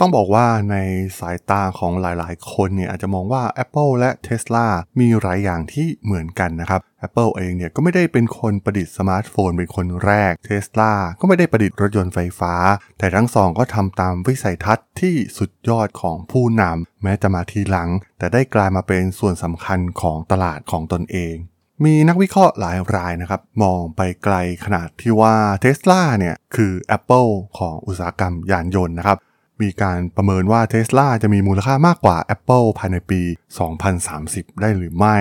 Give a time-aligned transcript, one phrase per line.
[0.00, 0.76] ต้องบอกว่าใน
[1.18, 4.66] สายตาของหลายๆ คนเนี่ยอาจจะมองว่า Apple และ Tesla
[5.00, 12.54] มีหลายอย่างที่เหมือนกันนะครับ Apple เองเนี่ยก็ไม่ได้เป็นคนประดิษฐ์สมาร์ทโฟนเป็นคนแรก Tesla ก็ไม่ได้ประดิษฐ์รถยนต์ไฟฟ้า
[12.98, 21.34] แต่ทั้งสองก็ทำตามวิสัยทัศน์ที่สุดยอดของผู้นำแม้จะมาทีหลัง แต่ได้กลายมาเป็นส่วนสำคัญของตลาดของตนเอง
[21.84, 29.18] มีนักวิเคราะห์หลายรายนะครับ มองไปไกลขนาดที่ว่า Tesla เนี่ย คือ Apple ของอุตสาหกรรมยานยนต์นะครับ
[29.62, 33.20] มีการประเมินว่า Tesla จะมีมูลค่ามากกว่า Apple ภายในปี
[33.92, 35.18] 2030 ได้หรือไม่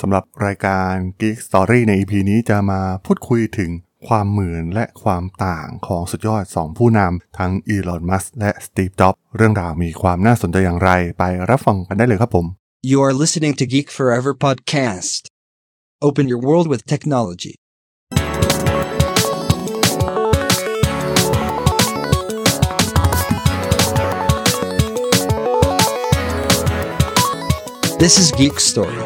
[0.00, 3.70] สำหรับรายการ Geek Story ใน EP นี้จะมาพูดคุยถึง
[4.08, 12.46] ความเหมือนและความต่างของสุดยอด 2 ผู้นำทั้งอีลอน มัสและสตีฟ จ็อบเรื่องราวมีความน่าสนใจอย่างไรไปรับฟังกันได้เลยครับผม
[12.90, 15.22] You are listening to Geek Forever podcast.
[16.06, 17.54] Open your world with technology.
[28.06, 28.98] This is Geek Story.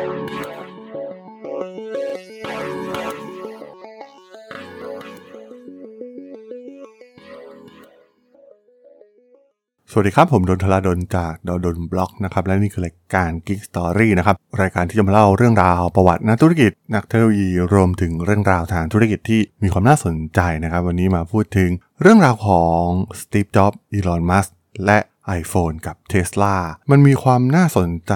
[9.91, 22.85] สวัสดีครับ ผมดนทลาดนจากดดนบล็อกนะครับ และนี่คือรายการ Geek Story นะครับ รายการที่จะมาเล่าเรื่องราวประวัตินักธุรกิจ นักเทคโนโลยีรวมถึงเรื่องราวทางธุรกิจที่มีความน่าสนใจนะครับ วันนี้มาพูดถึงเรื่องราวของ
[23.21, 24.47] Steve Jobs Elon Musk
[24.87, 24.99] และ
[25.41, 26.57] iPhone กับ Tesla
[26.91, 28.15] มันมีความน่าสนใจ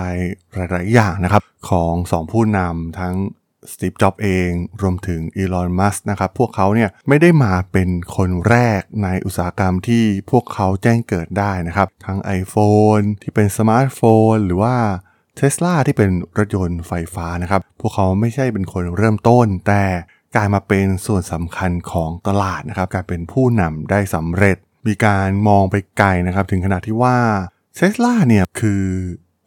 [0.54, 3.16] หลาย ๆ อย่างนะครับ ของ 2 ผู้นำทั้ง
[3.72, 4.50] Steve Jobs เอง
[4.82, 14.00] รวมถึง Elon Musk นะครับ พวกเขาเนี่ยไม่ได้มาเป็นคนแรกในอุตสาหกรรมที่พวกเขาแจ้งเกิดได้นะครับ ทั้ง iPhone ที่เป็นสมาร์ทโฟ
[14.32, 14.76] น หรือว่า
[15.38, 19.84] Tesla ที่เป็นรถยนต์ไฟฟ้านะครับ พวกเขาไม่ใช่เป็นคนเริ่มต้น แต่
[20.36, 27.18] กลายมาเป็นส่วนสำคัญของตลาดนะครับกลายเป็นผู้นำได้สำเร็จ มีการมองไปไกลนะครับถึงขนาดที่ว่า
[27.78, 28.84] Tesla เนี่ยคือ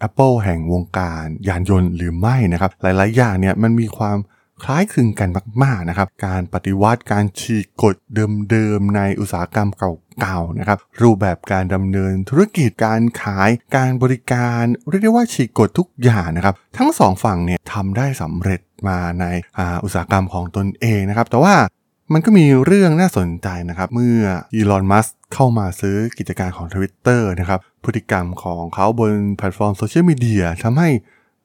[0.08, 4.18] Apple แห่งวงการยานยนต์หรือไม่นะครับ หลาย ๆ อย่างเนี่ยมันมีความ
[4.64, 5.30] คล้ายคลึงกัน
[5.64, 7.96] มาก ๆ นะครับ การปฏิวัติการฉีกกฎ
[8.50, 9.70] เดิม ๆ ในอุตสาหกรรม
[10.20, 19.26] เก่า ๆ นะครับ รูปแบบการดำเนินธุรกิจการขายการบริการเรียกได้ว่าฉีกกฎทุกอย่างนะครับ ทั้งสองฝั่งเนี่ยทำได้สำเร็จมาใน
[19.58, 21.56] อาอุตสาหกรรมของตนเองนะครับ แต่ว่า
[22.14, 24.20] มันก็มีเรื่องน่าสนใจนะครับ เมื่อ
[24.54, 30.90] Elon Musk เข้ามาซื้อกิจการของ Twitter นะครับ พฤติกรรมของเขาบนแพลตฟอร์มโซเชียลมีเดียทำให้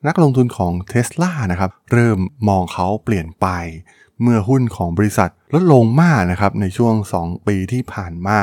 [0.07, 2.19] นักลงทุนของ Tesla นะครับ เริ่ม
[2.49, 3.47] มองเขาเปลี่ยนไป
[4.23, 8.41] เมื่อหุ้นของบริษัทลดลงมากนะครับ ในช่วง 2 ปีที่ผ่านมา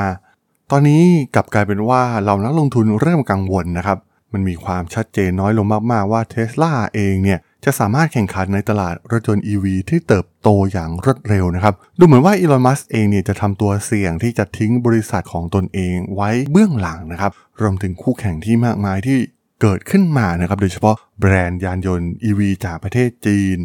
[0.72, 1.04] ตอนนี้
[1.36, 3.98] กลับกลายเป็นว่าเรานักลงทุนเริ่มกังวลนะครับ
[4.34, 17.32] มันมีความชัดเจนน้อยลงมากๆว่า Tesla เองเนี่ย จะสามารถแข่งขันในตลาดรถยนต์ EV ที่เติบโตอย่างรวดเร็วนะครับ ดูเหมือนว่าอีลอน มัสเองเนี่ยจะทำตัวเสี่ยงที่จะทิ้งบริษัทของตนเองไว้เบื้องหลังนะครับ
[17.62, 19.18] รวมถึงคู่แข่งที่มากมายที่
[19.62, 23.58] เกิดขึ้นมานะครับ โดยเฉพาะแบรนด์ยานยนต์ EV จากประเทศจีน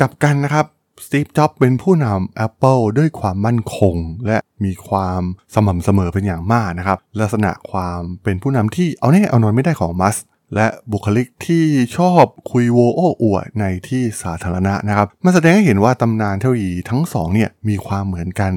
[0.00, 0.66] กับกันนะครับ
[1.06, 5.22] สตีฟ จ็อบเป็นผู้นำ Apple ด้วยความมั่นคง และมีความ
[5.54, 10.16] สม่ำเสมอเป็นอย่างมากนะครับ ลักษณะความเป็นผู้นำที่เอาแน่เอานอนไม่ได้ของมัส
[10.54, 11.64] และบุคลิกที่
[11.96, 18.52] ชอบคุยโวโอ้อวดในที่สาธารณะนะครับมันแสดงให้เห็นว่าตำนานเทคโนโลยีทั้งสองเนี่ยมีความเหมือนกัน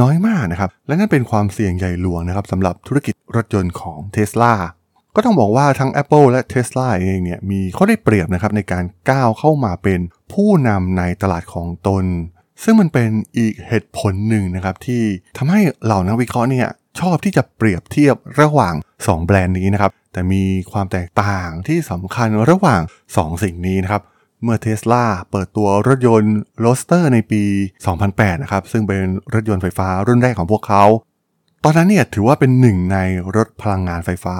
[0.00, 4.52] น้อยมากนะครับ และนั่นเป็นความเสี่ยงใหญ่หลวงนะครับสำหรับธุรกิจรถยนต์ของ Tesla
[5.16, 10.00] ก็ต้องบอกว่าทั้ง Apple และ Tesla เองเนี่ยมีข้อได้เปรียบนะครับในการก้าวเข้ามาเป็น
[10.32, 12.04] ผู้นำในตลาดของตน
[12.62, 15.02] ซึ่งมันเป็นอีกเหตุผลหนึ่งนะครับที่
[15.36, 16.68] ทำให้เหล่านักวิเคราะห์เนี่ย
[17.00, 20.42] ชอบที่จะเปรียบเทียบระหว่าง 2 แบรนด์นี้นะครับ แต่มี
[20.72, 22.82] ความแตกต่างที่สำคัญระหว่าง
[23.12, 24.02] 2 สิ่งนี้นะครับ
[24.42, 27.42] เมื่อเทสลาเปิดตัวรถยนต์ Roadster ในปี
[27.92, 29.02] 2008 นะครับ ซึ่งเป็น
[29.34, 30.84] รถยนต์ไฟฟ้ารุ่นแรกของพวกเขา
[31.64, 32.98] ตอนนั้นเนี่ยถือว่าเป็นหนึ่งใน
[33.36, 34.36] รถพลังงานไฟฟ้า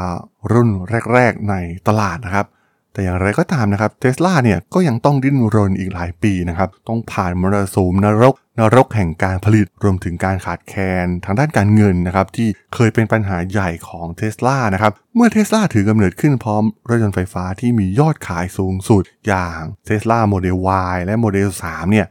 [0.53, 0.69] รุ่น
[1.13, 1.55] แรก ๆ ใน
[1.89, 2.47] ตลาดนะครับ
[2.95, 20.57] แต่อย่างไรก็ตามนะครับเทสลาเนี่ยก็ยังต้องดิ้นรนอีกหลายปีนะครับ ต้องผ่านมรสุมนรก นรกแห่งการผลิตรวมถึงการขาดแคลนทางด้านการเงินนะครับ ที่เคยเป็นปัญหาใหญ่ของเทสลานะครับ เมื่อเทสลาถือกำเนิดขึ้นพร้อมรถยนต์ไฟฟ้าที่มียอดขายสูงสุด อย่าง Tesla Model
[20.93, 22.07] Y และโมเดล 3 เนี่ย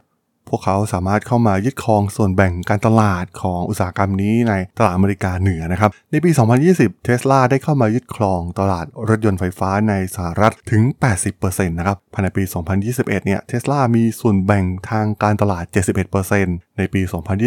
[0.54, 6.30] พวกเขาสามารถเข้ามายึดครองส่วนแบ่งการตลาดของอุตสาหกรรมนี้ในตลาดอเมริกาเหนือนะครับ ในปี
[6.66, 10.82] 2020 เทสลาได้เข้ามายึดครองตลาดรถยนต์ไฟฟ้าในสหรัฐถึง
[11.30, 12.42] 80%นะครับ ภายในปี
[12.84, 15.64] 2021 เนี่ย เทสลามีส่วนแบ่งทางการตลาด
[16.20, 17.00] 71%ในปี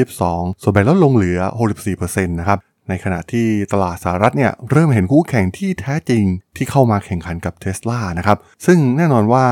[0.07, 1.39] 2022 ส่วนแบ่งลดลงเหลือ
[1.85, 6.23] 64%นะครับ ในขณะที่ตลาดสหรัฐเนี่ยเริ่มเห็นคู่แข่งที่แท้จริง
[6.57, 9.45] ที่เข้ามาแข่งขันกับเท s l a นะครับ ซึ่งแน่นอนว่า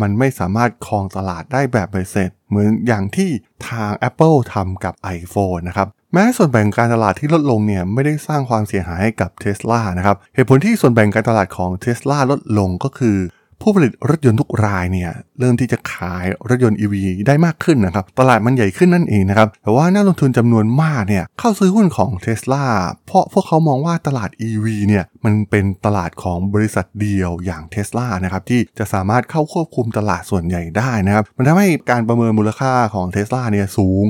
[0.00, 3.30] มันไม่สามารถครองตลาดได้แบบเบเสร็จ เหมือนอย่างที่
[3.68, 13.16] ทาง Apple ทำกับ iPhone นะครับแม้ส่วนแบ่งการตลาดที่ลดลงเนี่ยไม่ได้สร้างความเสียหายให้กับเท s l a นะครับเหตุผลที่ส่วนแบ่งการตลาดของเท s l a ลดลงก็คือ
[13.62, 16.94] ผู้ผลิตรถยนต์ทุกรายเนี่ยเริ่มที่จะขายรถยนต์ EV
[17.26, 22.66] ได้มากขึ้นนะครับ ตลาดมันใหญ่ขึ้นนั่นเองนะครับ แต่ว่านักลงทุนจำนวนมากเนี่ยเข้าซื้อหุ้นของ t ท s l a
[23.06, 33.42] เพราะพวกเขามองว่าตลาด EV เนี่ยมันเป็นตลาดของบริษัทเดียวอย่าง t ท s l a นะครับที่จะสามารถเข้าควบคุมตลาดส่วนใหญ่ได้นะครับ มันทำให้การประเมินมูลค่าของ t ท s l a
[33.52, 34.04] เนี่ยสูง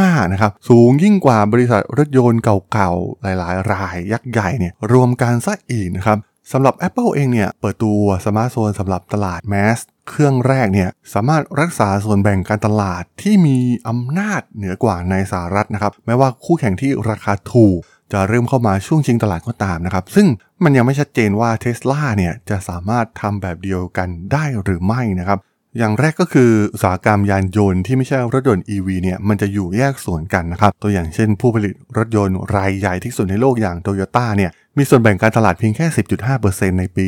[0.00, 2.42] มากๆนะครับ สูงยิ่งกว่าบริษัทรถยนต์
[2.72, 6.18] เก่าๆหลายๆ รายยักษ์ใหญ่เนี่ยรวมกันซะอีกนะครับ
[6.52, 13.58] สำหรับ Apple เองเนี่ย เปิดตัวสมาร์ทโฟนสำหรับตลาด mass เครื่องแรกเนี่ย สามารถรักษาส่วนแบ่งการตลาดที่มี
[13.88, 17.78] อำนาจเหนือกว่าในสหรัฐนะครับ แม้ว่าคู่แข่งที่ราคาถูก
[18.12, 20.26] จะเริ่มเข้ามาช่วงชิงตลาดก็ตามนะครับ ซึ่ง
[20.64, 25.38] มันยังไม่ชัดเจนว่าเท s l a เนี่ย จะสามารถทำแบบเดียวกันได้หรือไม่นะครับ
[25.78, 35.86] อย่างแรกก็คืออุตสาหกรรมยานยนต์ที่ไม่ใช่รถยนต์ EV เนี่ยมันจะอยู่แยกส่วนกันนะครับ ตัวอย่างเช่นผู้ผลิตรถยนต์รายใหญ่ที่สุดในโลกอย่างโตโยต้าเนี่ย มีส่วนแบ่งการตลาดเพียงแค่
[36.32, 37.06] 10.5%ในปี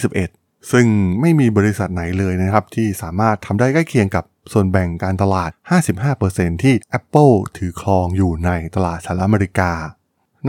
[0.00, 0.86] 2021 ซึ่ง
[1.20, 5.50] ไม่มีบริษัทไหนเลยนะครับ ที่สามารถทำได้ใกล้เคียงกับส่วนแบ่งการตลาด
[6.06, 9.72] 55%ที่ Apple ถือครองอยู่ในตลาดสหรัฐอเมริกา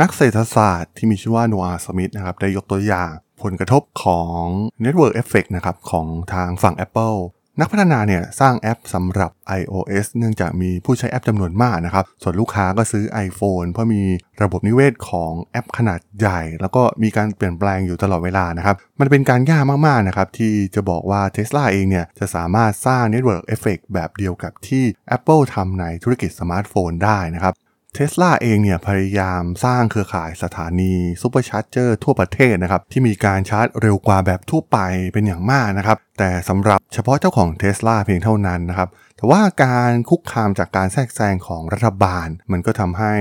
[0.01, 3.11] นักเศรษฐศาสตร์ที่มีชื่อว่าโนอาห์สมิธนะครับได้ยกตัวอย่าง
[3.43, 4.41] ผลกระทบของ
[4.83, 7.17] Network Effect นะครับของทางฝั่ง Apple
[7.59, 14.01] นักพัฒนาเนี่ยสร้างแอปสำหรับ iOS เนื่องจากมีผู้ใช้แอปจำนวนมากนะครับ ส่วนลูกค้าก็ซื้อ iPhone เพราะมี
[14.41, 24.83] ระบบนิเวศของแอปขนาดใหญ่ แล้วก็มีการเปลี่ยนแปลงอยู่ตลอดเวลานะครับ มันเป็นการยากมากๆนะครับ ที่จะบอกว่า Tesla เองเนี่ยจะสามารถสร้าง Network Effect แบบเดียวกับที่
[25.15, 27.53] Apple ทำในธุรกิจสมาร์ทโฟนได้นะครับ
[27.95, 34.77] เทสลาเองเนี่ยพยายามสร้างเครือข่ายสถานีSupercharger ทั่วประเทศนะครับ ที่มีการชาร์จเร็วกว่าแบบทั่วไป
[35.13, 43.13] เป็นอย่างมากนะครับ แต่สำหรับเฉพาะเจ้าของเทสลาเพียงเท่านั้นนะครับ แต่ว่าการคุกคามจากการแทรกแซงของรัฐบาล มันก็ทำให้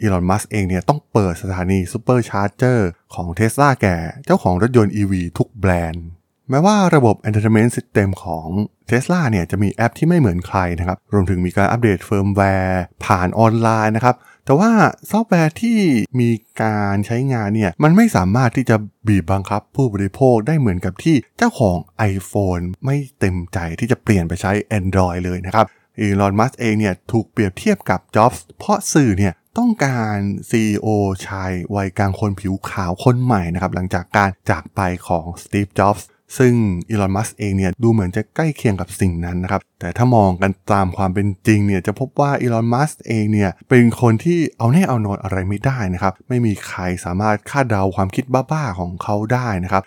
[0.00, 3.96] Elon Musk เองเนี่ยต้องเปิดสถานี Supercharger ของเทสลาแก่
[4.26, 6.06] เจ้าของรถยนต์ EV ทุกแบรนด์
[6.50, 8.48] แม้ว่าระบบ Entertainment System ของ
[8.90, 14.70] Tesla เนี่ยจะมีแอปที่ไม่เหมือนใครนะครับ รวมถึงมีการอัปเดตเฟิร์มแวร์ผ่านออนไลน์นะครับ แต่ว่า
[15.10, 15.78] ซอฟต์แวร์ที่
[16.20, 16.30] มี
[16.62, 18.76] การใช้งานเนี่ย มันไม่สามารถที่จะ
[19.08, 21.78] บีบบังคับผู้บริโภคได้เหมือนกับที่เจ้าของ
[22.12, 25.66] iPhone ไม่เต็มใจที่จะเปลี่ยนไปใช้ Android เลยนะครับ
[25.98, 30.16] Elon Musk เองเนี่ยถูกเปรียบเทียบกับจ็อบส์เพราะสื่อเนี่ยต้องการ
[30.50, 30.88] CEO
[31.26, 36.06] ชายวัยกลางคนผิวขาวคนใหม่นะครับหลังจากการจากไปของ Steve Jobs
[36.38, 36.52] ซึ่ง
[36.90, 49.84] Elon Musk เองเนี่ยดูเหมือนจะใกล้เคียงกับสิ่งนั้นนะครับ แต่ถ้ามองกันตามความเป็นจริงเนี่ยจะพบว่า Elon Musk เองเนี่ยเป็นคนที่เอาแน่เอานอนอะไรไม่ได้นะครับ ไม่มีใครสามารถคาดเดาความคิดบ้าๆของเขาได้นะครับ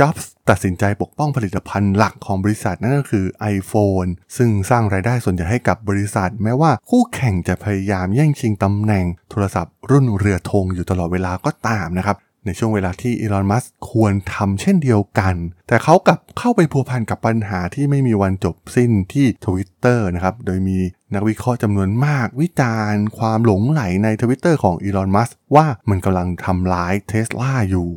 [0.00, 12.16] จ็อบส์ตัดสินใจปกป้องผลิตภัณฑ์หลักของบริษัทนั่นก็คือ iPhone ซึ่งสร้างรายได้ส่วนใหญ่ให้กับบริษัท แม้ว่าคู่แข่งจะพยายามแย่งชิงตำแหน่งโทรศัพท์รุ่นเรือธงอยู่ตลอดเวลาก็ตามนะครับ
[12.46, 15.34] ในช่วงเวลาที่อีลอนมัสควรทำเช่นเดียวกัน
[15.68, 20.78] แต่เขากลับเข้าไปพัวพันกับปัญหาที่ไม่มีวันจบสิ้นที่ Twitter นะครับ โดยมี
[21.14, 27.90] นักวิเคราะห์จำนวนมากวิจารณ์ความหลงไหลใน Twitter ของอีลอนมัสว่ามันกำลังทำร้ายเทสลาอยู่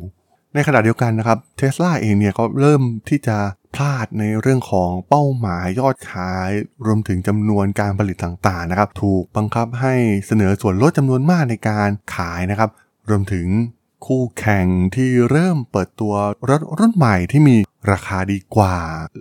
[0.54, 3.38] ในขณะเดียวกันนะครับเทสลาเองเนี่ยก็เริ่มที่จะ
[3.74, 6.50] พลาดในเรื่องของเป้าหมายยอดขาย
[6.86, 9.94] รวมถึงจำนวนการผลิตต่างๆนะครับ ถูกบังคับให้
[10.26, 12.70] เสนอส่วนลดจำนวนมากในการขายนะครับ
[13.10, 13.46] รวมถึง
[14.04, 16.14] คู่แข่งที่เริ่มเปิดตัว
[16.50, 17.56] รถรุ่นใหม่ที่มี
[17.90, 18.76] ราคาดีกว่า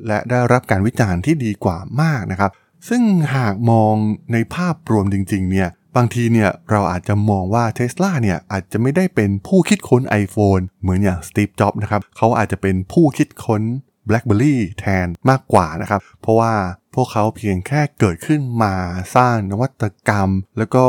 [0.07, 2.51] และได้รับการวิจารณ์ที่ดีกว่ามากนะครับ
[2.89, 3.03] ซึ่ง
[3.35, 3.93] หากมอง
[4.33, 13.61] ในภาพรวมจริงๆเนี่ยบางทีเนี่ยเราอาจจะมองว่าเท s l a เนี่ยอาจจะไม่ได้เป็นผู้คิดค้น iPhone เหมือนอย่างสตีฟจ็อบนะครับเขาอาจจะเป็นผู้คิดค้น
[14.09, 16.53] BlackBerry แทนมากกว่านะครับ เพราะว่า
[16.95, 18.75] พวกเขาเพียงแค่เกิดขึ้นมา
[19.15, 20.87] สร้างนวัตกรรม แล้วก็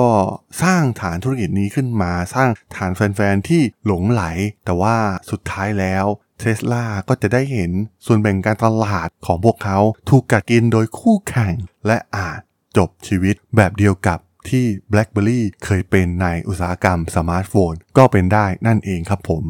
[0.62, 4.22] สร้างฐานธุรกิจนี้ขึ้นมา สร้างฐานแฟนๆที่หลงไหล
[4.64, 4.96] แต่ว่า
[5.30, 6.04] สุดท้ายแล้ว
[6.38, 7.70] เทสลาก็จะได้เห็น
[8.06, 11.54] ส่วนแบ่งการตลาดของพวกเขาถูกกัดกินโดยคู่แข่ง
[11.86, 12.40] และอาจ
[12.76, 19.42] จบชีวิตแบบเดียวกับที่ BlackBerry เคยเป็นในอุตสาหกรรมสมาร์ทโฟน ก็เป็นได้นั่นเองครับผม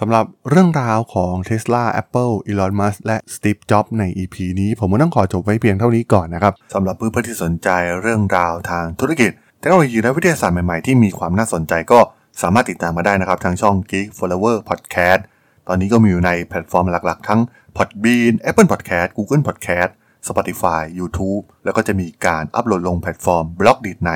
[0.00, 7.68] สำหรับเรื่องราวของ Tesla Apple Elon Musk และ Steve Jobs ใน EP นี้ ผมก็ต้องขอจบไว้เพียงเท่านี้ก่อนนะครับสำหรับเพื่อนๆที่สนใจ
[8.00, 9.30] เรื่องราวทางธุรกิจ
[9.60, 12.00] เทคโนโลยีและวิทยาศาสตร์ใหม่ๆ ที่มีความน่าสนใจก็
[12.42, 15.20] สามารถติดตามมาได้นะครับ ทางช่อง Geek Forever Podcast
[15.68, 17.40] ตอนนี้ก็มีอยู่ในแพลตฟอร์มหลักๆ ทั้ง
[17.76, 19.90] Podbean Apple Podcast Google Podcast
[20.28, 24.10] Spotify YouTube แล้วก็จะมีการอัปโหลดลงแพลตฟอร์ม Blockdit ใน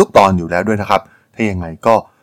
[0.00, 1.00] ทุกๆ ตอนอยู่แล้วด้วยนะครับ
[1.34, 1.94] ถ้ายังไงก็